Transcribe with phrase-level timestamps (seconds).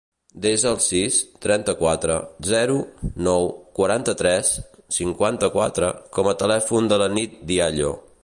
[0.43, 2.15] Desa el sis, trenta-quatre,
[2.51, 2.77] zero,
[3.27, 3.45] nou,
[3.79, 4.49] quaranta-tres,
[4.97, 7.93] cinquanta-quatre com a telèfon de la Nit Diallo.